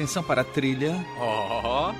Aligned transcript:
Atenção 0.00 0.22
para 0.22 0.40
a 0.40 0.44
trilha. 0.44 0.94
Ó. 1.18 1.92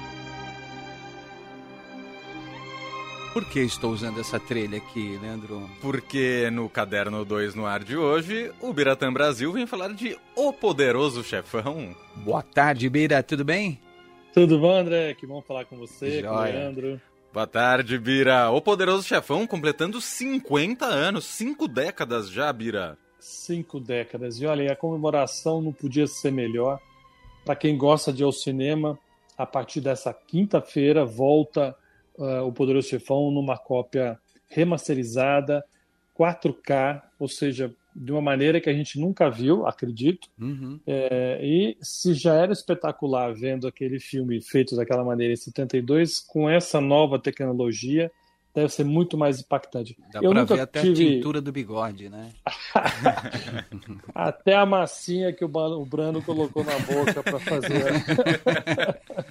Por 3.35 3.45
que 3.45 3.61
estou 3.61 3.93
usando 3.93 4.19
essa 4.19 4.41
trilha 4.41 4.79
aqui, 4.79 5.19
Leandro? 5.21 5.69
Porque 5.83 6.49
no 6.51 6.67
Caderno 6.71 7.27
2 7.27 7.55
no 7.55 7.67
ar 7.67 7.85
de 7.85 7.99
hoje, 7.99 8.51
o 8.59 8.73
Biratã 8.73 9.13
Brasil 9.13 9.53
vem 9.53 9.67
falar 9.67 9.93
de 9.93 10.17
O 10.35 10.51
Poderoso 10.51 11.23
Chefão. 11.23 11.95
Boa 12.17 12.43
tarde, 12.43 12.89
Bira, 12.89 13.23
tudo 13.23 13.45
bem? 13.45 13.79
Tudo 14.33 14.59
bom, 14.59 14.79
André? 14.79 15.13
Que 15.13 15.27
bom 15.27 15.43
falar 15.43 15.67
com 15.67 15.77
você, 15.77 16.23
com 16.23 16.31
o. 16.31 16.43
Leandro. 16.43 16.99
Boa 17.35 17.47
tarde, 17.47 17.99
Bira. 17.99 18.49
O 18.49 18.63
Poderoso 18.63 19.07
Chefão 19.07 19.47
completando 19.47 20.01
50 20.01 20.87
anos, 20.87 21.27
5 21.27 21.69
décadas 21.69 22.31
já, 22.31 22.51
Bira. 22.51 22.97
Cinco 23.19 23.79
décadas. 23.79 24.41
E 24.41 24.47
olha, 24.47 24.73
a 24.73 24.77
comemoração 24.77 25.61
não 25.61 25.75
podia 25.75 26.07
ser 26.07 26.33
melhor. 26.33 26.81
Para 27.45 27.57
quem 27.57 27.77
gosta 27.77 28.13
de 28.13 28.23
ir 28.23 28.25
ao 28.25 28.33
cinema, 28.33 28.99
a 29.37 29.47
partir 29.47 29.81
dessa 29.81 30.13
quinta-feira 30.13 31.05
volta 31.05 31.75
uh, 32.19 32.47
o 32.47 32.53
Poderoso 32.53 32.89
Chefão 32.89 33.31
numa 33.31 33.57
cópia 33.57 34.19
remasterizada, 34.49 35.65
4K, 36.19 37.03
ou 37.19 37.29
seja, 37.29 37.75
de 37.95 38.13
uma 38.13 38.21
maneira 38.21 38.61
que 38.61 38.69
a 38.69 38.73
gente 38.73 39.01
nunca 39.01 39.31
viu, 39.31 39.67
acredito. 39.67 40.29
Uhum. 40.39 40.79
É, 40.87 41.41
e 41.43 41.77
se 41.81 42.15
já 42.15 42.35
era 42.35 42.53
espetacular 42.53 43.35
vendo 43.35 43.67
aquele 43.67 43.99
filme 43.99 44.41
feito 44.41 44.77
daquela 44.77 45.05
maneira 45.05 45.33
em 45.33 45.37
72, 45.37 46.21
com 46.21 46.49
essa 46.49 46.81
nova 46.81 47.19
tecnologia, 47.19 48.11
deve 48.55 48.69
ser 48.69 48.85
muito 48.85 49.17
mais 49.17 49.41
impactante. 49.41 49.97
Dá 50.13 50.21
Eu 50.21 50.31
pra 50.31 50.41
nunca 50.41 50.55
ver 50.57 50.61
até 50.63 50.81
a 50.81 50.83
tive- 50.83 51.17
tintura 51.17 51.41
do 51.41 51.53
bigode, 51.53 52.09
né? 52.09 52.31
Até 54.15 54.55
a 54.55 54.67
massinha 54.67 55.33
que 55.33 55.45
o 55.45 55.49
Brando 55.87 56.23
colocou 56.23 56.65
na 56.65 56.79
boca 56.81 57.23
para 57.23 57.39
fazer. 57.39 57.85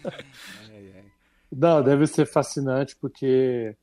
Não, 1.52 1.82
deve 1.82 2.06
ser 2.08 2.26
fascinante, 2.28 2.96
porque 2.96 3.76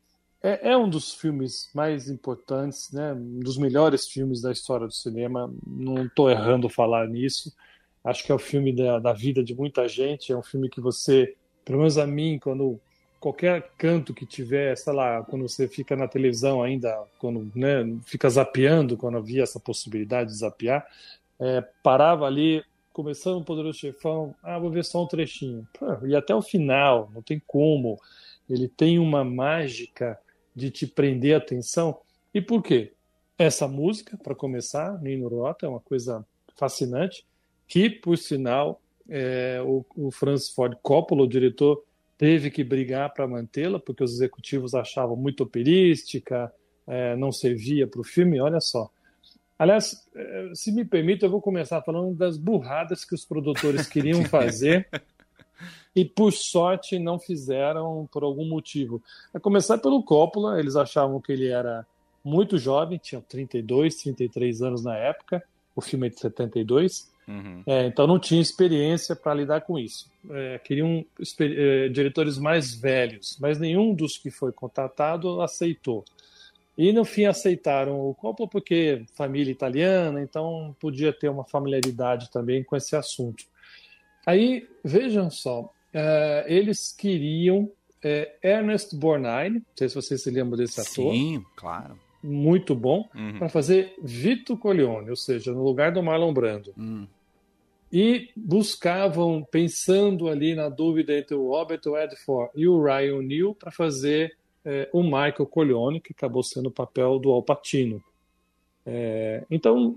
é, 0.43 0.71
é 0.71 0.77
um 0.77 0.89
dos 0.89 1.15
filmes 1.15 1.69
mais 1.75 2.09
importantes, 2.09 2.93
né? 2.93 3.13
Um 3.13 3.41
dos 3.41 3.59
melhores 3.59 4.07
filmes 4.09 4.41
da 4.41 4.53
história 4.53 4.87
do 4.87 4.93
cinema. 4.93 5.53
Não 5.67 6.05
estou 6.07 6.31
errando 6.31 6.69
falar 6.69 7.09
nisso. 7.09 7.53
Acho 8.05 8.25
que 8.25 8.31
é 8.31 8.35
o 8.35 8.39
filme 8.39 8.73
da, 8.75 8.99
da 9.01 9.13
vida 9.13 9.43
de 9.43 9.55
muita 9.55 9.89
gente. 9.89 10.33
É 10.33 10.37
um 10.37 10.43
filme 10.43 10.69
que 10.69 10.81
você, 10.81 11.35
pelo 11.65 11.79
menos 11.79 11.99
a 11.99 12.07
mim, 12.07 12.39
quando 12.39 12.81
qualquer 13.27 13.73
canto 13.77 14.15
que 14.15 14.25
tiver, 14.25 14.77
sei 14.77 14.93
lá, 14.93 15.21
quando 15.25 15.49
você 15.49 15.67
fica 15.67 15.97
na 15.97 16.07
televisão 16.07 16.63
ainda, 16.63 16.97
quando 17.19 17.51
né, 17.57 17.85
fica 18.05 18.31
zapeando, 18.31 18.97
quando 18.97 19.19
havia 19.19 19.43
essa 19.43 19.59
possibilidade 19.59 20.31
de 20.31 20.37
zapear, 20.37 20.87
é, 21.41 21.61
parava 21.83 22.25
ali, 22.25 22.63
começando 22.93 23.41
o 23.41 23.45
Poderoso 23.45 23.81
Chefão, 23.81 24.33
ah, 24.45 24.61
vou 24.61 24.71
ver 24.71 24.85
só 24.85 25.03
um 25.03 25.09
trechinho. 25.09 25.67
Pô, 25.77 26.07
e 26.07 26.15
até 26.15 26.37
o 26.37 26.41
final, 26.41 27.11
não 27.13 27.21
tem 27.21 27.43
como. 27.49 28.01
Ele 28.49 28.69
tem 28.69 28.97
uma 28.97 29.25
mágica 29.25 30.17
de 30.55 30.71
te 30.71 30.87
prender 30.87 31.35
a 31.35 31.39
atenção. 31.39 31.99
E 32.33 32.41
por 32.41 32.63
quê? 32.63 32.93
Essa 33.37 33.67
música, 33.67 34.17
para 34.17 34.37
começar, 34.37 35.03
Nino 35.03 35.27
Rota, 35.27 35.67
é 35.67 35.69
uma 35.69 35.81
coisa 35.81 36.25
fascinante, 36.55 37.27
que, 37.67 37.91
por 37.91 38.17
sinal, 38.17 38.81
é, 39.09 39.61
o, 39.67 39.85
o 39.97 40.13
Francis 40.13 40.51
Ford 40.51 40.79
Coppola, 40.81 41.25
o 41.25 41.29
diretor, 41.29 41.83
teve 42.19 42.51
que 42.51 42.65
brigar 42.65 43.13
para 43.13 43.27
mantê-la, 43.27 43.79
porque 43.79 44.03
os 44.03 44.13
executivos 44.13 44.75
achavam 44.75 45.17
muito 45.17 45.43
operística, 45.43 46.53
é, 46.87 47.17
não 47.17 47.31
servia 47.31 47.87
para 47.87 48.01
o 48.01 48.05
filme. 48.05 48.41
Olha 48.41 48.61
só. 48.61 48.91
Aliás, 49.59 50.07
eh, 50.15 50.51
se 50.55 50.71
me 50.71 50.85
permite, 50.85 51.25
eu 51.25 51.31
vou 51.31 51.41
começar 51.41 51.81
falando 51.81 52.15
das 52.15 52.37
burradas 52.37 53.05
que 53.07 53.15
os 53.15 53.25
produtores 53.25 53.87
queriam 53.89 54.23
fazer 54.25 54.87
e, 55.95 56.05
por 56.05 56.31
sorte, 56.31 56.99
não 56.99 57.19
fizeram 57.19 58.07
por 58.13 58.23
algum 58.23 58.47
motivo. 58.47 59.03
A 59.33 59.41
começar 59.41 59.79
pelo 59.79 60.03
Coppola, 60.03 60.61
eles 60.61 60.77
achavam 60.77 61.21
que 61.21 61.33
ele 61.33 61.49
era 61.49 61.87
muito 62.23 62.59
jovem, 62.59 62.99
tinha 62.99 63.21
32, 63.21 63.97
33 63.97 64.61
anos 64.61 64.85
na 64.85 64.95
época, 64.95 65.43
o 65.75 65.81
filme 65.81 66.09
é 66.09 66.11
de 66.11 66.21
72, 66.21 67.11
Uhum. 67.29 67.63
é, 67.67 67.87
então 67.87 68.07
não 68.07 68.19
tinha 68.21 68.41
experiência 68.41 69.17
para 69.17 69.35
lidar 69.35 69.63
com 69.63 69.79
isso. 69.79 70.09
É, 70.31 70.59
queriam 70.61 71.05
é, 71.41 71.89
diretores 71.89 72.39
mais 72.39 72.75
velhos, 72.75 73.37
mas 73.41 73.59
nenhum 73.59 73.93
dos 73.95 74.17
que 74.17 74.31
foi 74.31 74.53
contratado 74.53 75.41
aceitou. 75.41 76.05
E 76.79 76.93
no 76.93 77.05
fim 77.05 77.25
aceitaram 77.25 77.99
o 78.09 78.15
Coppola 78.15 78.49
porque 78.49 79.03
família 79.15 79.51
italiana, 79.51 80.21
então 80.23 80.77
podia 80.79 81.13
ter 81.13 81.29
uma 81.29 81.45
familiaridade 81.45 82.31
também 82.31 82.63
com 82.63 82.77
esse 82.77 82.95
assunto. 82.95 83.45
Aí 84.27 84.69
vejam 84.85 85.31
só, 85.31 85.73
é, 85.93 86.45
eles 86.49 86.93
queriam 86.93 87.71
é, 88.05 88.35
Ernest 88.43 88.95
Borgnine, 88.95 89.57
não 89.57 89.63
sei 89.75 89.89
se 89.89 89.95
vocês 89.95 90.23
se 90.23 90.31
lembram 90.31 90.57
desse 90.59 90.81
ator, 90.81 91.13
Sim, 91.15 91.43
claro. 91.57 91.99
muito 92.23 92.75
bom, 92.75 93.09
Uhum. 93.15 93.39
para 93.39 93.49
fazer 93.49 93.95
Vito 94.03 94.57
Corleone, 94.57 95.09
ou 95.11 95.17
seja, 95.17 95.53
no 95.53 95.65
lugar 95.65 95.91
do 95.93 96.03
Marlon 96.03 96.33
Brando 96.33 96.73
Hum. 96.77 97.07
E 97.93 98.31
buscavam, 98.37 99.47
pensando 99.51 100.29
ali 100.29 100.55
na 100.55 100.69
dúvida 100.69 101.17
entre 101.17 101.35
o 101.35 101.49
Robert 101.51 101.81
Redford 101.85 102.51
e 102.55 102.67
o 102.67 102.83
Ryan 102.83 103.17
O'Neill, 103.17 103.55
para 103.55 103.71
fazer 103.71 104.37
eh, 104.65 104.89
o 104.93 105.03
Michael 105.03 105.47
Corleone, 105.47 106.01
que 106.01 106.13
acabou 106.13 106.43
sendo 106.43 106.67
o 106.69 106.73
papel 106.73 107.19
do 107.21 107.31
Al 107.31 107.43
Pacino. 107.43 108.03
Eh, 108.85 109.45
então, 109.51 109.97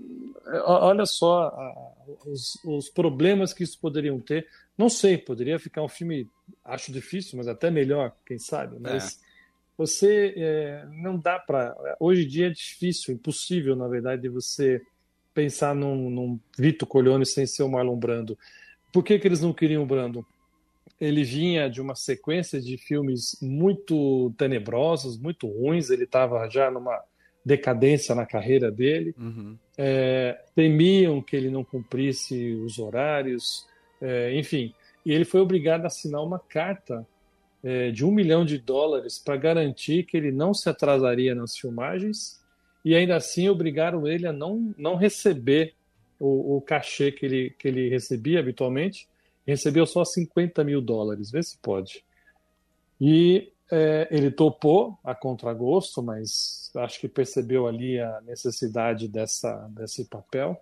olha 0.66 1.04
só 1.06 1.48
a- 1.48 1.92
os, 2.26 2.54
os 2.64 2.88
problemas 2.88 3.52
que 3.52 3.64
isso 3.64 3.78
poderiam 3.80 4.20
ter. 4.20 4.46
Não 4.78 4.88
sei, 4.88 5.18
poderia 5.18 5.58
ficar 5.58 5.82
um 5.82 5.88
filme, 5.88 6.26
acho 6.64 6.92
difícil, 6.92 7.36
mas 7.36 7.48
até 7.48 7.70
melhor, 7.70 8.12
quem 8.26 8.38
sabe. 8.38 8.76
Mas 8.80 9.20
você 9.76 10.34
eh, 10.36 10.84
não 11.02 11.18
dá 11.18 11.38
para. 11.38 11.76
Hoje 11.98 12.24
em 12.24 12.28
dia 12.28 12.46
é 12.46 12.50
difícil, 12.50 13.14
impossível, 13.14 13.74
na 13.74 13.88
verdade, 13.88 14.22
de 14.22 14.28
você 14.28 14.80
pensar 15.34 15.74
num, 15.74 16.10
num 16.10 16.40
Vito 16.58 16.86
Corleone 16.86 17.26
sem 17.26 17.46
ser 17.46 17.62
o 17.62 17.68
Marlon 17.68 17.96
Brando. 17.96 18.38
Por 18.92 19.04
que, 19.04 19.18
que 19.18 19.26
eles 19.26 19.40
não 19.40 19.52
queriam 19.52 19.82
o 19.82 19.86
Brando? 19.86 20.26
Ele 21.00 21.24
vinha 21.24 21.70
de 21.70 21.80
uma 21.80 21.94
sequência 21.94 22.60
de 22.60 22.76
filmes 22.76 23.38
muito 23.40 24.32
tenebrosos, 24.36 25.18
muito 25.18 25.46
ruins. 25.46 25.90
Ele 25.90 26.04
estava 26.04 26.48
já 26.48 26.70
numa 26.70 27.02
decadência 27.44 28.14
na 28.14 28.26
carreira 28.26 28.70
dele. 28.70 29.14
Uhum. 29.18 29.56
É, 29.78 30.38
temiam 30.54 31.22
que 31.22 31.36
ele 31.36 31.50
não 31.50 31.64
cumprisse 31.64 32.52
os 32.54 32.78
horários, 32.78 33.66
é, 34.00 34.36
enfim. 34.36 34.74
E 35.06 35.12
ele 35.12 35.24
foi 35.24 35.40
obrigado 35.40 35.84
a 35.84 35.86
assinar 35.86 36.22
uma 36.22 36.38
carta 36.38 37.06
é, 37.62 37.90
de 37.90 38.04
um 38.04 38.10
milhão 38.10 38.44
de 38.44 38.58
dólares 38.58 39.18
para 39.18 39.36
garantir 39.36 40.04
que 40.04 40.16
ele 40.16 40.30
não 40.30 40.52
se 40.52 40.68
atrasaria 40.68 41.34
nas 41.34 41.56
filmagens 41.56 42.39
e 42.84 42.94
ainda 42.94 43.16
assim 43.16 43.48
obrigaram 43.48 44.06
ele 44.06 44.26
a 44.26 44.32
não, 44.32 44.74
não 44.76 44.96
receber 44.96 45.74
o, 46.18 46.56
o 46.56 46.60
cachê 46.60 47.12
que 47.12 47.26
ele, 47.26 47.50
que 47.58 47.68
ele 47.68 47.88
recebia 47.88 48.40
habitualmente. 48.40 49.08
Recebeu 49.46 49.86
só 49.86 50.04
50 50.04 50.62
mil 50.64 50.80
dólares, 50.80 51.30
vê 51.30 51.42
se 51.42 51.58
pode. 51.58 52.04
E 53.00 53.52
é, 53.70 54.08
ele 54.10 54.30
topou 54.30 54.98
a 55.02 55.14
contragosto, 55.14 56.02
mas 56.02 56.70
acho 56.76 57.00
que 57.00 57.08
percebeu 57.08 57.66
ali 57.66 57.98
a 57.98 58.20
necessidade 58.22 59.08
dessa, 59.08 59.68
desse 59.70 60.04
papel. 60.04 60.60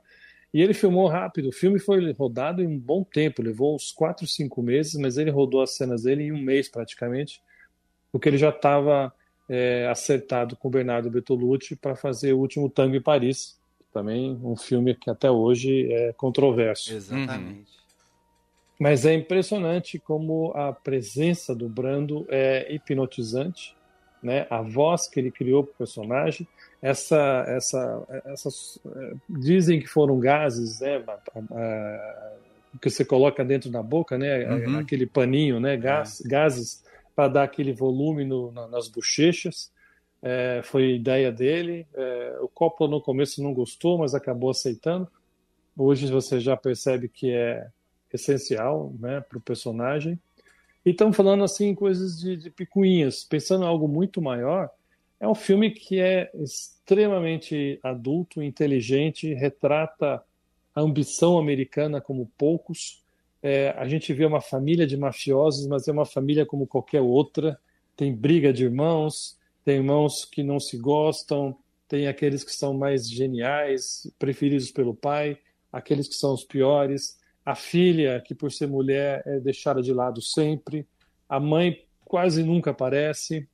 E 0.53 0.62
ele 0.62 0.73
filmou 0.73 1.09
rápido. 1.09 1.49
O 1.49 1.53
filme 1.53 1.79
foi 1.79 2.12
rodado 2.12 2.62
em 2.62 2.67
um 2.67 2.79
bom 2.79 3.05
tempo, 3.05 3.43
levou 3.43 3.75
uns 3.75 3.93
4, 3.93 4.27
5 4.27 4.62
meses, 4.62 4.95
mas 4.95 5.19
ele 5.19 5.31
rodou 5.31 5.61
as 5.61 5.77
cenas 5.77 6.03
dele 6.03 6.25
em 6.25 6.33
um 6.33 6.41
mês 6.41 6.69
praticamente, 6.69 7.43
porque 8.11 8.29
ele 8.29 8.39
já 8.39 8.50
estava 8.50 9.12
é, 9.49 9.89
acertado 9.89 10.57
com 10.57 10.69
o 10.69 10.71
Bernardo 10.71 11.11
Bertolucci 11.11 11.75
para 11.75 11.97
fazer 11.97 12.33
O 12.33 12.39
Último 12.39 12.69
Tango 12.69 12.97
em 12.97 13.03
Paris. 13.03 13.59
Também 13.93 14.39
um 14.43 14.57
filme 14.57 14.95
que 14.95 15.09
até 15.09 15.31
hoje 15.31 15.91
é 15.91 16.13
controverso. 16.13 16.93
Exatamente. 16.95 17.79
Mas 18.79 19.05
é 19.05 19.15
impressionante 19.15 19.99
como 19.99 20.53
a 20.55 20.73
presença 20.73 21.55
do 21.55 21.69
Brando 21.69 22.27
é 22.29 22.73
hipnotizante, 22.73 23.75
né? 24.23 24.47
A 24.50 24.62
voz 24.62 25.09
que 25.09 25.19
ele 25.19 25.31
criou 25.33 25.65
para 25.65 25.73
o 25.73 25.77
personagem, 25.79 26.47
essa, 26.81 27.44
essa, 27.49 28.23
essas 28.27 28.79
eh, 28.87 29.15
dizem 29.29 29.81
que 29.81 29.89
foram 29.89 30.21
gases, 30.21 30.79
né? 30.81 31.03
Que 32.81 32.89
você 32.89 33.05
coloca 33.05 33.44
dentro 33.44 33.69
da 33.69 33.83
boca, 33.83 34.17
né? 34.17 34.47
Uhum. 34.49 34.79
Aquele 34.79 35.06
paninho, 35.06 35.59
né? 35.59 35.77
Gás, 35.77 36.21
Gases 36.25 36.85
para 37.19 37.26
dar 37.26 37.43
aquele 37.43 37.73
volume 37.73 38.25
no- 38.25 38.53
na- 38.53 38.69
nas 38.69 38.87
bochechas. 38.87 39.73
É, 40.23 40.61
foi 40.62 40.94
ideia 40.94 41.32
dele. 41.32 41.85
É, 41.93 42.38
o 42.41 42.47
Coppola 42.47 42.88
no 42.93 43.00
começo 43.00 43.43
não 43.43 43.53
gostou, 43.53 43.99
mas 43.99 44.15
acabou 44.15 44.50
aceitando. 44.50 45.09
Hoje 45.76 46.06
você 46.06 46.38
já 46.38 46.56
percebe 46.56 47.09
que 47.09 47.32
é 47.32 47.67
essencial 48.15 48.94
né, 49.00 49.20
para 49.20 49.37
o 49.37 49.41
personagem. 49.41 50.17
E 50.87 50.91
estamos 50.91 51.17
falando 51.17 51.43
assim 51.43 51.75
coisas 51.75 52.20
de, 52.20 52.37
de 52.37 52.50
picuinhas, 52.50 53.25
pensando 53.25 53.65
em 53.65 53.67
algo 53.67 53.88
muito 53.88 54.23
maior. 54.23 54.70
É 55.19 55.26
um 55.26 55.35
filme 55.35 55.73
que 55.73 55.99
é 55.99 56.31
extremamente 56.35 57.81
adulto, 57.82 58.41
inteligente, 58.41 59.35
retrata 59.35 60.23
a 60.73 60.81
ambição 60.81 61.37
americana 61.37 62.00
como 62.00 62.31
poucos. 62.38 63.03
É, 63.43 63.70
a 63.70 63.87
gente 63.87 64.12
vê 64.12 64.25
uma 64.25 64.40
família 64.40 64.87
de 64.87 64.96
mafiosos, 64.96 65.67
mas 65.67 65.87
é 65.87 65.93
uma 65.93 66.05
família 66.05 66.44
como 66.44 66.67
qualquer 66.67 67.00
outra. 67.00 67.58
Tem 67.96 68.14
briga 68.14 68.52
de 68.52 68.64
irmãos, 68.64 69.38
tem 69.64 69.76
irmãos 69.76 70.25
que 70.25 70.43
não 70.43 70.58
se 70.58 70.76
gostam, 70.76 71.56
tem 71.87 72.06
aqueles 72.06 72.44
que 72.44 72.52
são 72.52 72.75
mais 72.75 73.08
geniais, 73.08 74.11
preferidos 74.19 74.70
pelo 74.70 74.94
pai, 74.94 75.38
aqueles 75.73 76.08
que 76.08 76.14
são 76.14 76.35
os 76.35 76.44
piores, 76.44 77.19
a 77.44 77.55
filha, 77.55 78.23
que 78.25 78.35
por 78.35 78.52
ser 78.52 78.67
mulher 78.67 79.23
é 79.26 79.41
deixada 79.41 79.81
de 79.81 79.93
lado 79.93 80.20
sempre, 80.20 80.87
a 81.29 81.41
mãe 81.41 81.84
quase 82.05 82.43
nunca 82.43 82.73
aparece. 82.73 83.49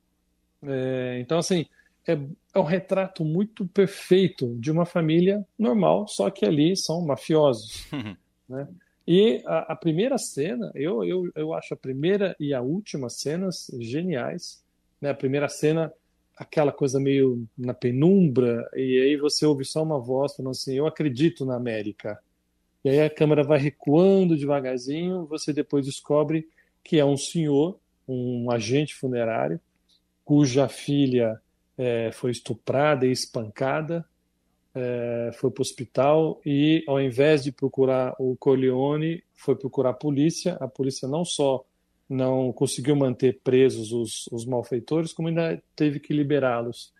É, 0.63 1.17
então, 1.19 1.37
assim, 1.37 1.65
é, 2.07 2.13
é, 2.53 2.59
um 2.59 2.63
retrato 2.63 3.23
muito 3.23 3.65
perfeito 3.67 4.55
de 4.59 4.71
uma 4.71 4.85
família 4.85 5.45
normal, 5.57 6.07
só 6.07 6.29
que 6.29 6.45
ali 6.45 6.75
são 6.75 7.05
mafiosos. 7.05 7.87
né? 8.47 8.67
E 9.07 9.43
a, 9.45 9.73
a, 9.73 9.75
primeira 9.75 10.17
cena, 10.17 10.71
eu, 10.73 11.03
eu, 11.03 11.31
eu 11.35 11.53
acho 11.53 11.73
a 11.73 11.77
primeira 11.77 12.35
e 12.39 12.53
a 12.53 12.61
última 12.61 13.09
cenas 13.09 13.67
geniais. 13.79 14.63
Né? 14.99 15.11
A 15.11 15.15
primeira 15.15 15.47
cena 15.47 15.93
aquela 16.35 16.71
coisa 16.71 16.99
meio 16.99 17.47
na 17.57 17.73
penumbra, 17.73 18.69
e 18.75 18.99
aí 19.01 19.17
você 19.17 19.45
ouve 19.45 19.63
só 19.63 19.81
uma 19.83 19.99
voz 19.99 20.35
falando 20.35 20.51
assim: 20.51 20.75
Eu 20.75 20.87
acredito 20.87 21.45
na 21.45 21.55
América. 21.55 22.19
E 22.83 22.89
aí 22.89 23.01
a 23.01 23.09
câmera 23.09 23.43
vai 23.43 23.57
recuando 23.57 24.37
devagarzinho, 24.37 25.25
você 25.25 25.51
depois 25.51 25.85
descobre 25.85 26.47
que 26.83 26.99
é 26.99 27.05
um 27.05 27.17
senhor, 27.17 27.79
um 28.07 28.51
agente 28.51 28.93
funerário, 28.93 29.59
cuja 30.23 30.67
filha 30.67 31.41
é, 31.77 32.11
foi 32.11 32.29
estuprada 32.29 33.07
e 33.07 33.11
espancada, 33.11 34.05
é, 34.75 35.31
foi 35.33 35.49
para 35.49 35.61
o 35.61 35.63
hospital 35.63 36.41
e, 36.45 36.83
ao 36.85 36.99
invés 36.99 37.43
de 37.43 37.51
procurar 37.51 38.13
o 38.19 38.35
Corleone, 38.35 39.23
foi 39.33 39.55
procurar 39.55 39.91
a 39.91 39.93
polícia. 39.93 40.57
A 40.59 40.67
polícia 40.67 41.07
não 41.07 41.23
só 41.23 41.63
não 42.07 42.51
conseguiu 42.53 42.95
manter 42.95 43.39
presos 43.43 43.91
os, 43.91 44.27
os 44.31 44.45
malfeitores, 44.45 45.13
como 45.13 45.29
ainda 45.29 45.61
teve 45.75 45.99
que 45.99 46.13
liberá-los. 46.13 46.93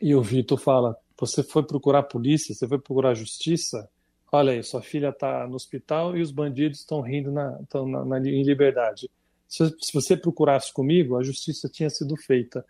E 0.00 0.14
o 0.14 0.22
Vitor 0.22 0.58
fala: 0.58 0.96
Você 1.18 1.42
foi 1.42 1.62
procurar 1.62 2.00
a 2.00 2.02
polícia, 2.02 2.54
você 2.54 2.66
foi 2.66 2.78
procurar 2.78 3.10
a 3.10 3.14
justiça? 3.14 3.88
Olha 4.32 4.52
aí, 4.52 4.62
sua 4.62 4.80
filha 4.80 5.10
está 5.10 5.46
no 5.46 5.56
hospital 5.56 6.16
e 6.16 6.22
os 6.22 6.30
bandidos 6.30 6.80
estão 6.80 7.00
rindo 7.00 7.30
na, 7.30 7.58
estão 7.60 7.86
na, 7.86 8.04
na, 8.04 8.18
em 8.18 8.42
liberdade. 8.42 9.10
Se, 9.46 9.68
se 9.80 9.92
você 9.92 10.16
procurasse 10.16 10.72
comigo, 10.72 11.16
a 11.16 11.22
justiça 11.22 11.68
tinha 11.68 11.90
sido 11.90 12.16
feita. 12.16 12.64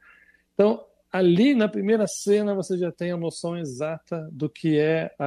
Então, 0.54 0.84
ali 1.12 1.54
na 1.54 1.68
primeira 1.68 2.06
cena, 2.06 2.54
você 2.54 2.78
já 2.78 2.92
tem 2.92 3.10
a 3.10 3.16
noção 3.16 3.56
exata 3.56 4.28
do 4.32 4.48
que 4.48 4.78
é 4.78 5.14
a, 5.18 5.24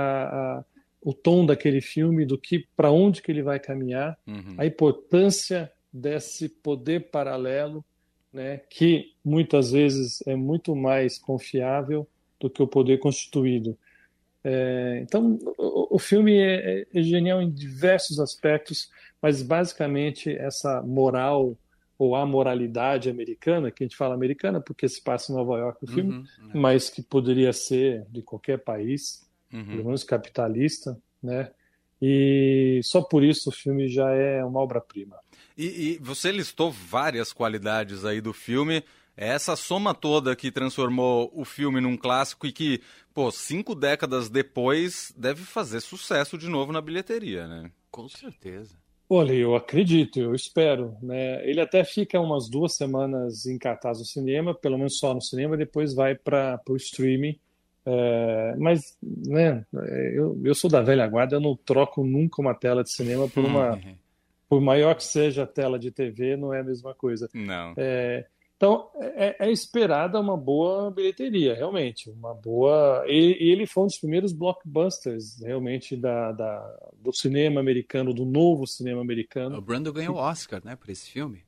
a, 0.59 0.65
o 1.01 1.13
tom 1.13 1.45
daquele 1.45 1.81
filme, 1.81 2.25
do 2.25 2.37
que 2.37 2.67
para 2.75 2.91
onde 2.91 3.21
que 3.21 3.31
ele 3.31 3.43
vai 3.43 3.59
caminhar, 3.59 4.17
uhum. 4.25 4.55
a 4.57 4.65
importância 4.65 5.71
desse 5.91 6.49
poder 6.49 7.11
paralelo, 7.11 7.83
né, 8.31 8.61
que 8.69 9.13
muitas 9.23 9.71
vezes 9.71 10.25
é 10.25 10.35
muito 10.35 10.75
mais 10.75 11.19
confiável 11.19 12.07
do 12.39 12.49
que 12.49 12.63
o 12.63 12.67
poder 12.67 12.97
constituído. 12.97 13.77
É, 14.43 14.99
então, 15.01 15.39
o, 15.57 15.95
o 15.95 15.99
filme 15.99 16.37
é, 16.37 16.85
é, 16.93 17.03
genial 17.03 17.41
em 17.41 17.49
diversos 17.49 18.19
aspectos, 18.19 18.89
mas 19.21 19.41
basicamente 19.41 20.35
essa 20.35 20.81
moral 20.81 21.55
ou 22.03 22.15
a 22.15 22.25
moralidade 22.25 23.09
americana, 23.09 23.71
que 23.71 23.83
a 23.83 23.87
gente 23.87 23.95
fala 23.95 24.13
americana 24.13 24.59
porque 24.59 24.87
se 24.89 25.01
passa 25.01 25.31
em 25.31 25.35
Nova 25.35 25.57
York 25.57 25.83
o 25.83 25.87
filme, 25.87 26.11
uhum, 26.11 26.25
uhum. 26.41 26.61
mas 26.61 26.89
que 26.89 27.01
poderia 27.01 27.53
ser 27.53 28.05
de 28.09 28.21
qualquer 28.21 28.63
país, 28.63 29.25
uhum. 29.51 29.65
pelo 29.65 29.85
menos 29.85 30.03
capitalista, 30.03 30.97
né? 31.21 31.51
E 32.01 32.81
só 32.83 33.01
por 33.01 33.23
isso 33.23 33.49
o 33.49 33.53
filme 33.53 33.87
já 33.87 34.09
é 34.09 34.43
uma 34.43 34.59
obra-prima. 34.59 35.17
E, 35.57 35.93
e, 35.93 35.97
você 35.99 36.31
listou 36.31 36.69
várias 36.69 37.31
qualidades 37.31 38.03
aí 38.03 38.19
do 38.19 38.33
filme. 38.33 38.83
É 39.15 39.29
essa 39.29 39.55
soma 39.55 39.93
toda 39.93 40.35
que 40.35 40.51
transformou 40.51 41.31
o 41.33 41.45
filme 41.45 41.79
num 41.79 41.95
clássico 41.95 42.45
e 42.45 42.51
que, 42.51 42.81
pô, 43.13 43.31
cinco 43.31 43.73
décadas 43.73 44.27
depois 44.27 45.13
deve 45.15 45.43
fazer 45.43 45.79
sucesso 45.79 46.37
de 46.37 46.49
novo 46.49 46.73
na 46.73 46.81
bilheteria, 46.81 47.47
né? 47.47 47.71
Com 47.89 48.09
certeza. 48.09 48.82
Olha, 49.15 49.31
eu 49.31 49.55
acredito, 49.55 50.19
eu 50.19 50.33
espero. 50.33 50.97
Né? 50.99 51.47
Ele 51.47 51.61
até 51.61 51.83
fica 51.83 52.19
umas 52.19 52.49
duas 52.49 52.75
semanas 52.75 53.45
em 53.45 53.59
cartaz 53.59 53.99
no 53.99 54.05
cinema, 54.05 54.55
pelo 54.55 54.75
menos 54.75 54.97
só 54.97 55.13
no 55.13 55.21
cinema, 55.21 55.55
depois 55.55 55.93
vai 55.93 56.15
para 56.15 56.59
o 56.67 56.75
streaming. 56.75 57.37
É, 57.85 58.55
mas, 58.57 58.97
né, 59.03 59.63
eu, 60.15 60.41
eu 60.43 60.55
sou 60.55 60.67
da 60.67 60.81
velha 60.81 61.05
guarda, 61.05 61.35
eu 61.35 61.39
não 61.39 61.55
troco 61.55 62.03
nunca 62.03 62.41
uma 62.41 62.55
tela 62.55 62.83
de 62.83 62.91
cinema 62.91 63.29
por 63.29 63.45
uma, 63.45 63.79
por 64.49 64.59
maior 64.59 64.95
que 64.95 65.03
seja 65.03 65.43
a 65.43 65.47
tela 65.47 65.77
de 65.77 65.91
TV, 65.91 66.35
não 66.35 66.51
é 66.51 66.61
a 66.61 66.63
mesma 66.63 66.95
coisa. 66.95 67.29
Não. 67.35 67.75
É, 67.77 68.25
então, 68.63 68.87
é, 68.95 69.35
é, 69.39 69.51
esperada 69.51 70.17
uma 70.17 70.37
boa 70.37 70.89
bilheteria, 70.89 71.53
realmente. 71.53 72.09
Uma 72.09 72.33
boa. 72.33 73.03
E, 73.07 73.37
e, 73.43 73.51
ele 73.51 73.67
foi 73.67 73.83
um 73.83 73.87
dos 73.87 73.97
primeiros 73.97 74.31
blockbusters, 74.31 75.41
realmente, 75.41 75.97
da, 75.97 76.31
da, 76.31 76.77
do 76.95 77.11
cinema 77.11 77.59
americano, 77.59 78.13
do 78.13 78.23
novo 78.23 78.65
cinema 78.65 79.01
americano. 79.01 79.57
O 79.57 79.61
Brando 79.61 79.91
ganhou 79.91 80.15
o 80.15 80.17
Oscar, 80.17 80.61
né, 80.63 80.77
por 80.77 80.89
esse 80.89 81.11
filme. 81.11 81.43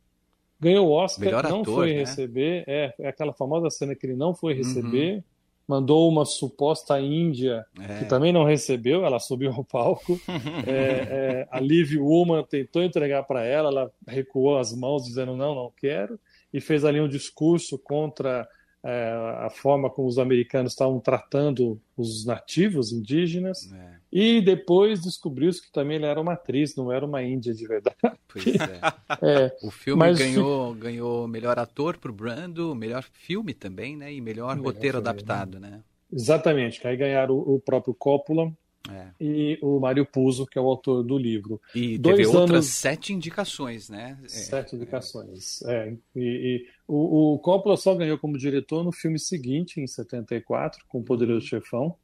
Ganhou 0.60 0.90
o 0.90 0.92
Oscar, 0.92 1.24
Melhor 1.24 1.44
não 1.44 1.62
ator, 1.62 1.76
foi 1.76 1.94
né? 1.94 2.00
receber. 2.00 2.66
É, 2.68 2.94
é 3.00 3.08
aquela 3.08 3.32
famosa 3.32 3.70
cena 3.70 3.96
que 3.96 4.06
ele 4.06 4.18
não 4.18 4.36
foi 4.36 4.52
uhum. 4.52 4.58
receber. 4.58 5.16
Uhum 5.16 5.24
mandou 5.68 6.08
uma 6.08 6.26
suposta 6.26 7.00
Índia 7.00 7.66
é. 7.80 7.98
que 7.98 8.06
também 8.06 8.32
não 8.32 8.44
recebeu, 8.44 9.04
ela 9.04 9.20
subiu 9.20 9.52
ao 9.52 9.64
palco. 9.64 10.20
é, 10.68 10.72
é, 10.72 11.48
a 11.50 11.60
Liv 11.60 11.98
Woman 11.98 12.44
tentou 12.44 12.84
entregar 12.84 13.24
para 13.24 13.44
ela, 13.44 13.70
ela 13.70 13.92
recuou 14.08 14.60
as 14.60 14.74
mãos 14.74 15.06
dizendo 15.06 15.36
não, 15.36 15.56
não 15.56 15.72
quero, 15.76 16.20
e 16.56 16.62
fez 16.62 16.86
ali 16.86 17.02
um 17.02 17.08
discurso 17.10 17.78
contra 17.78 18.48
é, 18.82 19.12
a 19.40 19.50
forma 19.50 19.90
como 19.90 20.08
os 20.08 20.18
americanos 20.18 20.72
estavam 20.72 21.02
tratando 21.02 21.82
os 21.98 22.26
nativos 22.26 22.94
indígenas. 22.94 23.70
É. 23.74 23.96
E 24.10 24.42
depois 24.42 25.02
descobriu-se 25.02 25.62
que 25.62 25.70
também 25.70 25.98
ele 25.98 26.06
era 26.06 26.22
uma 26.22 26.32
atriz, 26.32 26.74
não 26.78 26.94
era 26.94 27.06
uma 27.06 27.22
índia 27.22 27.54
de 27.54 27.68
verdade. 27.68 27.98
Pois 28.26 28.46
é. 28.56 28.80
é 29.22 29.58
o 29.62 29.70
filme 29.70 30.00
mas... 30.00 30.18
ganhou, 30.18 30.74
ganhou 30.76 31.28
melhor 31.28 31.60
ator 31.60 31.98
para 31.98 32.10
o 32.10 32.14
Brando, 32.14 32.74
melhor 32.74 33.04
filme 33.04 33.54
também, 33.54 33.98
né? 33.98 34.14
E 34.14 34.22
melhor, 34.22 34.56
melhor 34.56 34.68
roteiro 34.68 34.98
filme, 35.00 35.10
adaptado, 35.10 35.60
né? 35.60 35.82
Exatamente, 36.10 36.80
que 36.80 36.88
aí 36.88 36.96
ganharam 36.96 37.36
o, 37.36 37.56
o 37.56 37.60
próprio 37.60 37.94
Coppola 37.94 38.50
é. 38.92 39.08
e 39.20 39.58
o 39.62 39.80
Mário 39.80 40.06
Puzo, 40.06 40.46
que 40.46 40.58
é 40.58 40.62
o 40.62 40.68
autor 40.68 41.04
do 41.04 41.18
livro. 41.18 41.62
E 41.74 41.98
Dois 41.98 42.18
teve 42.18 42.30
anos... 42.30 42.42
outras 42.42 42.66
sete 42.66 43.14
indicações, 43.14 43.90
né? 43.90 44.18
É, 44.24 44.28
sete 44.28 44.76
indicações. 44.76 45.62
É. 45.64 45.94
E, 46.16 46.20
e 46.20 46.68
o, 46.88 47.34
o, 47.34 47.40
Coppola 47.40 47.78
só 47.78 47.96
ganhou 47.96 48.18
como 48.18 48.38
diretor 48.38 48.84
no 48.84 48.92
filme 48.92 49.20
seguinte, 49.20 49.82
em 49.82 49.88
74, 49.88 50.86
com 50.88 51.00
o 51.00 51.04
Poderoso 51.04 51.42
uhum. 51.42 51.48
Chefão 51.48 51.96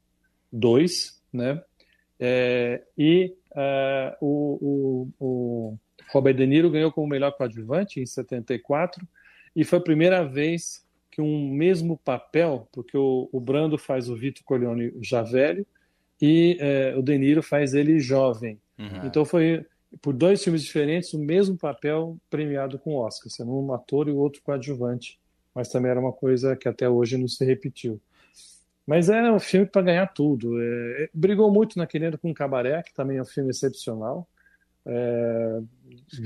2, 0.52 1.22
né? 1.32 1.62
É, 2.20 2.84
e 2.98 3.36
uh, 3.52 4.16
o, 4.22 5.08
o, 5.20 5.26
o 5.26 5.78
Robert 6.12 6.36
De 6.36 6.46
Niro 6.46 6.70
ganhou 6.70 6.92
como 6.92 7.08
melhor 7.08 7.32
coadjuvante 7.32 8.00
em 8.00 8.06
74 8.06 9.08
e 9.56 9.64
foi 9.64 9.80
a 9.80 9.82
primeira 9.82 10.24
vez 10.24 10.86
que 11.10 11.22
um 11.22 11.50
mesmo 11.50 11.98
papel, 11.98 12.70
porque 12.72 12.96
o, 12.96 13.28
o 13.32 13.40
Brando 13.40 13.78
faz 13.78 14.08
o 14.08 14.16
Vitor 14.16 14.44
Corleone 14.46 14.94
já 15.02 15.24
velho 15.24 15.66
e 16.22 16.58
é, 16.60 16.96
o 16.96 17.02
De 17.02 17.18
Niro 17.18 17.42
faz 17.42 17.74
ele 17.74 18.00
jovem. 18.00 18.60
Uhum. 18.78 19.06
Então 19.06 19.26
foi 19.26 19.66
por 20.02 20.14
dois 20.14 20.44
filmes 20.44 20.64
diferentes 20.64 21.14
o 21.14 21.20
mesmo 21.20 21.58
papel 21.58 22.18
premiado 22.30 22.78
com 22.80 22.96
Oscar, 22.96 23.30
sendo 23.30 23.52
um 23.52 23.74
ator 23.74 24.08
e 24.08 24.12
o 24.12 24.18
outro 24.18 24.42
coadjuvante. 24.42 25.20
Mas 25.54 25.70
também 25.70 25.92
era 25.92 26.00
uma 26.00 26.14
coisa 26.14 26.56
que 26.56 26.70
até 26.70 26.88
hoje 26.88 27.18
não 27.18 27.28
se 27.28 27.44
repetiu. 27.44 28.00
Mas 28.86 29.10
é 29.10 29.32
um 29.32 29.40
filme 29.40 29.66
para 29.66 29.82
ganhar 29.82 30.08
tudo. 30.08 30.62
É, 30.62 31.10
brigou 31.14 31.52
muito 31.52 31.78
naquele 31.78 32.06
ano 32.06 32.18
com 32.18 32.34
Cabaré, 32.34 32.82
que 32.84 32.94
também 32.94 33.18
é 33.18 33.22
um 33.22 33.26
filme 33.26 33.50
excepcional. 33.50 34.28
É, 34.86 35.62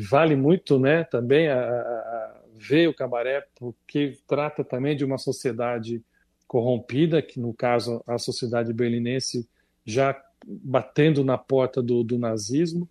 vale 0.10 0.36
muito, 0.36 0.80
né? 0.80 1.04
Também 1.06 1.50
a, 1.50 1.60
a, 1.60 2.42
ver 2.56 2.88
o 2.88 2.94
Cabaré, 2.94 3.46
porque 3.56 4.18
trata 4.28 4.64
também 4.64 4.96
de 4.96 5.04
uma 5.04 5.18
sociedade 5.18 6.04
corrompida, 6.48 7.22
que 7.22 7.40
no 7.40 7.54
caso 7.54 8.04
a 8.06 8.18
sociedade 8.18 8.72
berlinense 8.72 9.48
já 9.86 10.20
batendo 10.46 11.24
na 11.24 11.38
porta 11.38 11.82
do, 11.82 12.04
do 12.04 12.18
nazismo. 12.18 12.90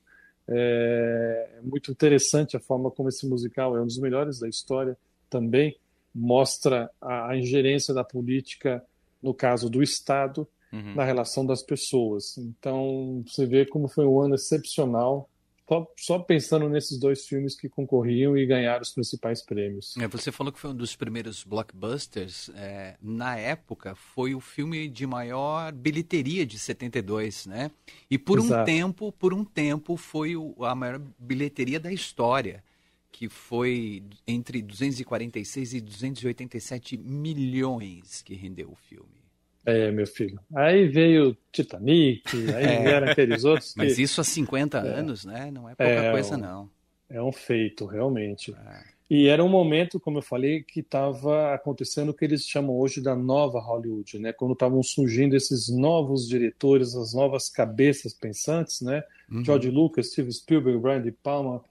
É, 0.48 1.50
é 1.58 1.62
muito 1.62 1.90
interessante 1.90 2.56
a 2.56 2.60
forma 2.60 2.90
como 2.90 3.08
esse 3.08 3.26
musical 3.26 3.76
é 3.76 3.80
um 3.80 3.86
dos 3.86 3.98
melhores 3.98 4.38
da 4.38 4.48
história 4.48 4.96
também 5.30 5.76
mostra 6.14 6.90
a, 7.00 7.30
a 7.30 7.36
ingerência 7.36 7.92
da 7.92 8.04
política 8.04 8.84
no 9.22 9.34
caso 9.34 9.68
do 9.68 9.82
Estado 9.82 10.46
uhum. 10.72 10.94
na 10.94 11.04
relação 11.04 11.44
das 11.44 11.62
pessoas. 11.62 12.36
Então 12.38 13.24
você 13.26 13.46
vê 13.46 13.64
como 13.64 13.88
foi 13.88 14.06
um 14.06 14.20
ano 14.20 14.34
excepcional 14.34 15.28
só, 15.68 15.92
só, 15.97 16.18
pensando 16.18 16.68
nesses 16.68 16.99
dois 16.99 17.26
filmes 17.26 17.56
que 17.56 17.68
concorriam 17.68 18.37
e 18.37 18.44
ganharam 18.44 18.83
os 18.83 18.92
principais 18.92 19.42
prêmios. 19.42 19.97
É, 19.97 20.06
você 20.06 20.30
falou 20.30 20.52
que 20.52 20.59
foi 20.59 20.71
um 20.71 20.76
dos 20.76 20.94
primeiros 20.94 21.42
blockbusters. 21.42 22.50
É, 22.54 22.97
na 23.00 23.37
época, 23.37 23.94
foi 23.94 24.35
o 24.35 24.40
filme 24.40 24.88
de 24.88 25.06
maior 25.06 25.73
bilheteria 25.73 26.44
de 26.44 26.59
72, 26.59 27.47
né? 27.47 27.71
E 28.11 28.18
por 28.18 28.38
Exato. 28.38 28.62
um 28.62 28.64
tempo, 28.64 29.12
por 29.12 29.33
um 29.33 29.44
tempo, 29.44 29.97
foi 29.97 30.37
o, 30.37 30.54
a 30.64 30.75
maior 30.75 31.00
bilheteria 31.18 31.80
da 31.80 31.92
história, 31.92 32.62
que 33.11 33.28
foi 33.28 34.02
entre 34.26 34.61
246 34.61 35.75
e 35.75 35.80
287 35.80 36.99
milhões 36.99 38.21
que 38.23 38.35
rendeu 38.35 38.71
o 38.71 38.76
filme. 38.76 39.24
É, 39.66 39.90
meu 39.90 40.06
filho. 40.06 40.38
Aí 40.54 40.87
veio 40.88 41.37
Titanic, 41.50 42.23
aí 42.54 42.64
é. 42.64 42.83
vieram 42.83 43.09
aqueles 43.11 43.44
outros. 43.44 43.73
Que... 43.73 43.78
Mas 43.78 43.99
isso 43.99 44.21
há 44.21 44.25
50 44.25 44.78
é. 44.78 44.80
anos, 44.80 45.25
né? 45.25 45.50
Não 45.50 45.68
é 45.68 45.75
pouca 45.75 45.90
é 45.90 46.11
coisa, 46.11 46.37
um, 46.37 46.38
não. 46.38 46.71
É 47.09 47.23
um 47.23 47.33
feito, 47.33 47.87
realmente. 47.87 48.52
É. 48.52 48.94
E 49.09 49.28
era 49.28 49.44
um 49.44 49.49
momento, 49.49 50.00
como 50.00 50.18
eu 50.18 50.23
falei, 50.23 50.62
que 50.62 50.80
estava 50.80 51.54
acontecendo 51.54 52.09
o 52.09 52.14
que 52.14 52.25
eles 52.25 52.47
chamam 52.47 52.76
hoje 52.76 53.00
da 53.02 53.14
nova 53.14 53.61
Hollywood, 53.61 54.18
né? 54.18 54.33
Quando 54.33 54.54
estavam 54.54 54.83
surgindo 54.83 55.37
esses 55.37 55.68
novos 55.68 56.26
diretores, 56.26 56.94
as 56.94 57.12
novas 57.14 57.49
cabeças 57.49 58.14
pensantes, 58.14 58.80
né? 58.80 59.02
Uhum. 59.30 59.44
George 59.44 59.71
Lucas, 59.71 60.09
Steve 60.09 60.33
Spielberg, 60.33 60.78
Brian 60.78 61.02
De 61.02 61.12
Palma, 61.12 61.62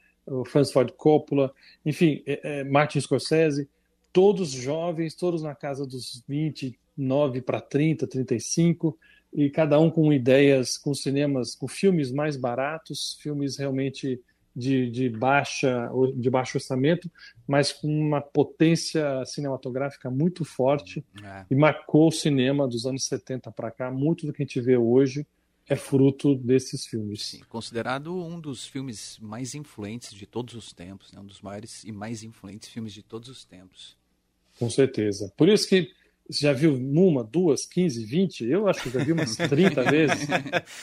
Francis 0.45 0.71
Ford 0.71 0.91
Coppola, 0.91 1.51
enfim, 1.85 2.23
é, 2.25 2.59
é, 2.59 2.63
Martin 2.63 3.01
Scorsese, 3.01 3.67
todos 4.11 4.51
jovens, 4.51 5.15
todos 5.15 5.41
na 5.41 5.55
casa 5.55 5.85
dos 5.85 6.23
20, 6.27 6.79
9 6.97 7.41
para 7.41 7.59
30, 7.61 8.07
35, 8.07 8.97
e 9.33 9.49
cada 9.49 9.79
um 9.79 9.89
com 9.89 10.13
ideias, 10.13 10.77
com 10.77 10.93
cinemas, 10.93 11.55
com 11.55 11.67
filmes 11.67 12.11
mais 12.11 12.37
baratos, 12.37 13.17
filmes 13.19 13.57
realmente 13.57 14.21
de, 14.55 14.89
de, 14.89 15.09
baixa, 15.09 15.89
de 16.15 16.29
baixo 16.29 16.57
orçamento, 16.57 17.09
mas 17.47 17.73
com 17.73 17.87
uma 17.87 18.21
potência 18.21 19.25
cinematográfica 19.25 20.11
muito 20.11 20.45
forte 20.45 21.03
é. 21.23 21.45
e 21.49 21.55
marcou 21.55 22.07
o 22.07 22.11
cinema 22.11 22.67
dos 22.67 22.85
anos 22.85 23.05
70 23.05 23.51
para 23.51 23.71
cá. 23.71 23.91
Muito 23.91 24.27
do 24.27 24.33
que 24.33 24.43
a 24.43 24.45
gente 24.45 24.61
vê 24.61 24.77
hoje 24.77 25.25
é 25.67 25.75
fruto 25.75 26.35
desses 26.35 26.85
filmes. 26.85 27.23
Sim, 27.23 27.41
considerado 27.49 28.15
um 28.15 28.39
dos 28.39 28.67
filmes 28.67 29.17
mais 29.19 29.55
influentes 29.55 30.13
de 30.13 30.27
todos 30.27 30.53
os 30.53 30.73
tempos, 30.73 31.11
né? 31.11 31.19
um 31.19 31.25
dos 31.25 31.41
maiores 31.41 31.83
e 31.83 31.91
mais 31.91 32.21
influentes 32.23 32.69
filmes 32.69 32.93
de 32.93 33.01
todos 33.01 33.29
os 33.29 33.43
tempos. 33.45 33.97
Com 34.59 34.69
certeza. 34.69 35.33
Por 35.35 35.49
isso 35.49 35.67
que 35.67 35.89
você 36.33 36.47
já 36.47 36.53
viu 36.53 36.73
uma, 36.75 37.23
duas, 37.23 37.65
quinze, 37.65 38.03
vinte? 38.03 38.43
Eu 38.43 38.67
acho 38.67 38.81
que 38.83 38.89
já 38.89 39.03
vi 39.03 39.11
umas 39.11 39.35
30 39.37 39.83
vezes. 39.83 40.27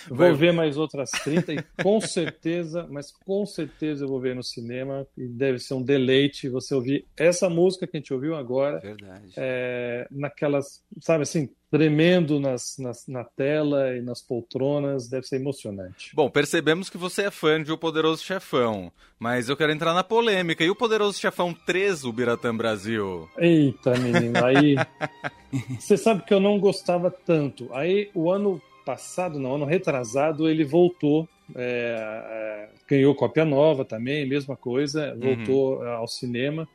Vou 0.08 0.34
ver 0.34 0.52
mais 0.52 0.76
outras 0.76 1.10
30 1.10 1.54
e 1.54 1.64
com 1.82 2.00
certeza, 2.00 2.86
mas 2.90 3.10
com 3.10 3.44
certeza 3.44 4.04
eu 4.04 4.08
vou 4.08 4.20
ver 4.20 4.34
no 4.34 4.42
cinema 4.42 5.06
e 5.16 5.26
deve 5.26 5.58
ser 5.58 5.74
um 5.74 5.82
deleite 5.82 6.48
você 6.48 6.74
ouvir 6.74 7.06
essa 7.16 7.48
música 7.48 7.86
que 7.86 7.96
a 7.96 8.00
gente 8.00 8.14
ouviu 8.14 8.34
agora. 8.34 8.78
Verdade. 8.80 9.32
É, 9.36 10.06
naquelas, 10.10 10.82
sabe 11.00 11.22
assim, 11.22 11.48
tremendo 11.70 12.40
nas, 12.40 12.76
nas, 12.78 13.06
na 13.06 13.22
tela 13.24 13.96
e 13.96 14.02
nas 14.02 14.20
poltronas, 14.20 15.08
deve 15.08 15.26
ser 15.26 15.36
emocionante. 15.36 16.10
Bom, 16.14 16.28
percebemos 16.28 16.90
que 16.90 16.98
você 16.98 17.22
é 17.22 17.30
fã 17.30 17.62
de 17.62 17.70
O 17.70 17.78
Poderoso 17.78 18.24
Chefão, 18.24 18.90
mas 19.18 19.48
eu 19.48 19.56
quero 19.56 19.72
entrar 19.72 19.94
na 19.94 20.02
polêmica. 20.02 20.64
E 20.64 20.70
O 20.70 20.74
Poderoso 20.74 21.18
Chefão 21.18 21.54
3, 21.54 22.04
o 22.04 22.12
Biratã 22.12 22.54
Brasil? 22.54 23.28
Eita, 23.38 23.92
menino, 23.98 24.44
aí... 24.44 24.74
você 25.78 25.96
sabe 25.96 26.24
que 26.24 26.34
eu 26.34 26.40
não 26.40 26.58
gostava 26.58 27.10
tanto. 27.10 27.68
Aí, 27.72 28.10
o 28.14 28.30
ano 28.30 28.60
passado, 28.84 29.38
não, 29.38 29.54
ano 29.54 29.64
retrasado, 29.64 30.48
ele 30.48 30.64
voltou, 30.64 31.28
é, 31.54 31.96
é, 32.30 32.68
ganhou 32.88 33.14
cópia 33.14 33.44
nova 33.44 33.84
também, 33.84 34.26
mesma 34.26 34.56
coisa, 34.56 35.16
voltou 35.16 35.78
uhum. 35.78 35.88
ao 35.88 36.08
cinema. 36.08 36.68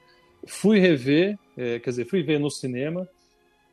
Fui 0.47 0.79
rever, 0.79 1.37
é, 1.57 1.79
quer 1.79 1.89
dizer, 1.89 2.05
fui 2.05 2.23
ver 2.23 2.39
no 2.39 2.49
cinema, 2.49 3.07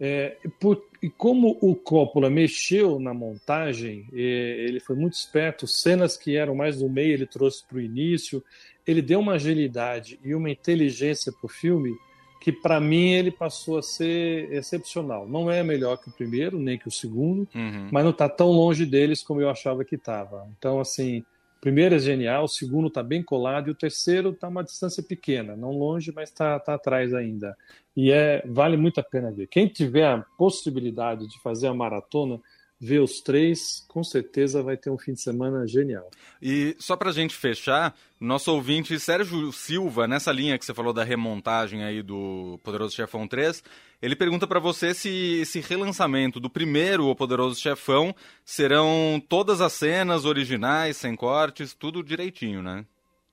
é, 0.00 0.36
por, 0.58 0.84
e 1.02 1.08
como 1.08 1.58
o 1.60 1.74
Coppola 1.74 2.28
mexeu 2.28 2.98
na 2.98 3.14
montagem, 3.14 4.06
ele 4.12 4.80
foi 4.80 4.96
muito 4.96 5.14
esperto, 5.14 5.66
cenas 5.66 6.16
que 6.16 6.36
eram 6.36 6.54
mais 6.54 6.78
do 6.78 6.88
meio 6.88 7.12
ele 7.12 7.26
trouxe 7.26 7.64
para 7.66 7.78
o 7.78 7.80
início, 7.80 8.42
ele 8.86 9.00
deu 9.00 9.20
uma 9.20 9.34
agilidade 9.34 10.18
e 10.24 10.34
uma 10.34 10.50
inteligência 10.50 11.32
para 11.32 11.46
o 11.46 11.48
filme 11.48 11.94
que 12.40 12.50
para 12.50 12.80
mim 12.80 13.12
ele 13.12 13.30
passou 13.30 13.78
a 13.78 13.82
ser 13.82 14.52
excepcional. 14.52 15.28
Não 15.28 15.48
é 15.48 15.62
melhor 15.62 15.96
que 15.96 16.08
o 16.08 16.12
primeiro, 16.12 16.58
nem 16.58 16.76
que 16.76 16.88
o 16.88 16.90
segundo, 16.90 17.48
uhum. 17.54 17.88
mas 17.92 18.02
não 18.02 18.10
está 18.10 18.28
tão 18.28 18.50
longe 18.50 18.84
deles 18.84 19.22
como 19.22 19.40
eu 19.40 19.48
achava 19.48 19.84
que 19.84 19.94
estava. 19.94 20.48
Então, 20.58 20.80
assim, 20.80 21.24
primeiro 21.62 21.94
é 21.94 21.98
genial, 22.00 22.42
o 22.42 22.48
segundo 22.48 22.88
está 22.88 23.04
bem 23.04 23.22
colado 23.22 23.68
e 23.68 23.70
o 23.70 23.74
terceiro 23.74 24.30
está 24.30 24.48
uma 24.48 24.64
distância 24.64 25.00
pequena, 25.00 25.54
não 25.56 25.70
longe, 25.70 26.12
mas 26.12 26.28
está 26.28 26.58
tá 26.58 26.74
atrás 26.74 27.14
ainda. 27.14 27.56
E 27.96 28.10
é 28.10 28.42
vale 28.44 28.76
muito 28.76 28.98
a 28.98 29.02
pena 29.02 29.30
ver. 29.30 29.46
Quem 29.46 29.68
tiver 29.68 30.04
a 30.04 30.26
possibilidade 30.36 31.28
de 31.28 31.38
fazer 31.40 31.68
a 31.68 31.74
maratona, 31.74 32.40
ver 32.82 32.98
os 32.98 33.20
três, 33.20 33.84
com 33.86 34.02
certeza 34.02 34.60
vai 34.60 34.76
ter 34.76 34.90
um 34.90 34.98
fim 34.98 35.12
de 35.12 35.22
semana 35.22 35.64
genial. 35.68 36.10
E 36.42 36.74
só 36.80 36.96
para 36.96 37.10
a 37.10 37.12
gente 37.12 37.32
fechar, 37.32 37.96
nosso 38.18 38.52
ouvinte 38.52 38.98
Sérgio 38.98 39.52
Silva, 39.52 40.08
nessa 40.08 40.32
linha 40.32 40.58
que 40.58 40.66
você 40.66 40.74
falou 40.74 40.92
da 40.92 41.04
remontagem 41.04 41.84
aí 41.84 42.02
do 42.02 42.58
Poderoso 42.60 42.96
Chefão 42.96 43.28
3, 43.28 43.62
ele 44.02 44.16
pergunta 44.16 44.48
para 44.48 44.58
você 44.58 44.92
se 44.92 45.08
esse 45.42 45.60
relançamento 45.60 46.40
do 46.40 46.50
primeiro 46.50 47.06
O 47.06 47.14
Poderoso 47.14 47.60
Chefão 47.60 48.12
serão 48.44 49.22
todas 49.28 49.60
as 49.60 49.74
cenas 49.74 50.24
originais, 50.24 50.96
sem 50.96 51.14
cortes, 51.14 51.74
tudo 51.74 52.02
direitinho, 52.02 52.64
né? 52.64 52.84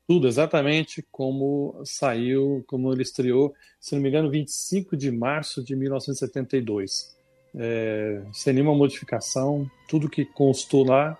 Tudo 0.07 0.27
exatamente 0.27 1.03
como 1.11 1.81
saiu, 1.83 2.63
como 2.67 2.93
ele 2.93 3.01
estreou, 3.01 3.55
se 3.79 3.95
não 3.95 4.01
me 4.01 4.09
engano, 4.09 4.29
25 4.29 4.95
de 4.95 5.09
março 5.09 5.63
de 5.63 5.75
1972 5.75 7.17
é, 7.55 8.21
sem 8.33 8.53
nenhuma 8.53 8.75
modificação, 8.75 9.69
tudo 9.87 10.09
que 10.09 10.25
constou 10.25 10.85
lá 10.85 11.17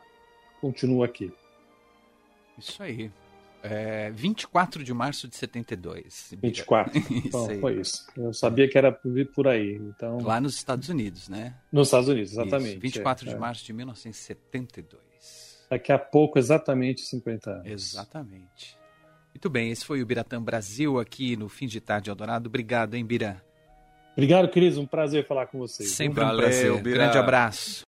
continua 0.61 1.05
aqui. 1.05 1.31
Isso 2.57 2.81
aí. 2.83 3.11
É, 3.61 4.09
24 4.11 4.83
de 4.83 4.93
março 4.93 5.27
de 5.27 5.35
72. 5.35 6.33
24. 6.41 6.93
então, 7.11 7.59
foi 7.59 7.79
isso. 7.79 8.07
Eu 8.15 8.33
sabia 8.33 8.69
que 8.69 8.77
era 8.77 8.91
por 9.33 9.47
aí. 9.47 9.75
Então... 9.75 10.19
Lá 10.21 10.39
nos 10.39 10.55
Estados 10.55 10.87
Unidos, 10.87 11.27
né? 11.27 11.55
Nos 11.71 11.87
Estados 11.87 12.07
Unidos, 12.07 12.31
exatamente. 12.31 12.73
Isso, 12.73 12.79
24 12.79 13.25
é, 13.25 13.29
de 13.29 13.35
é. 13.35 13.39
março 13.39 13.65
de 13.65 13.73
1972. 13.73 15.67
Daqui 15.69 15.91
a 15.91 15.99
pouco, 15.99 16.39
exatamente 16.39 17.01
50 17.01 17.51
anos. 17.51 17.67
Exatamente. 17.67 18.77
Muito 19.33 19.49
bem, 19.49 19.71
esse 19.71 19.85
foi 19.85 20.01
o 20.01 20.05
Biratã 20.05 20.41
Brasil 20.41 20.99
aqui 20.99 21.35
no 21.37 21.47
Fim 21.47 21.67
de 21.67 21.79
Tarde 21.79 22.09
Eldorado. 22.09 22.47
Obrigado, 22.47 22.95
hein, 22.95 23.05
Bira? 23.05 23.43
Obrigado, 24.13 24.49
Cris. 24.49 24.77
Um 24.77 24.85
prazer 24.85 25.25
falar 25.25 25.47
com 25.47 25.57
vocês. 25.59 25.91
Sempre 25.91 26.23
Valeu, 26.23 26.39
um 26.39 26.41
prazer. 26.41 26.81
Bira. 26.81 26.97
Grande 26.97 27.17
abraço. 27.17 27.87